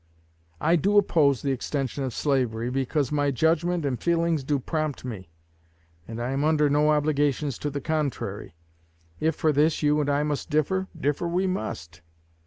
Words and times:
I 0.59 0.77
do 0.77 0.97
oppose 0.97 1.43
the 1.43 1.51
extension 1.51 2.03
of 2.03 2.11
slavery, 2.11 2.71
because 2.71 3.11
my 3.11 3.29
judgment 3.29 3.85
and 3.85 4.01
feelings 4.01 4.43
so 4.49 4.57
prompt 4.57 5.05
me; 5.05 5.29
and 6.07 6.19
I 6.19 6.31
am 6.31 6.43
under 6.43 6.71
no 6.71 6.89
obligations 6.89 7.59
to 7.59 7.69
the 7.69 7.81
contrary. 7.81 8.55
If 9.19 9.35
for 9.35 9.51
this 9.53 9.83
you 9.83 10.01
and 10.01 10.09
I 10.09 10.23
must 10.23 10.49
differ, 10.49 10.87
differ 10.99 11.27
we 11.27 11.45
must. 11.45 12.01